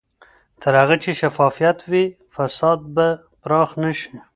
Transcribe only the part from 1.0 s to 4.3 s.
چې شفافیت وي، فساد به پراخ نه شي.